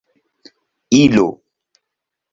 [1.01, 1.27] ilo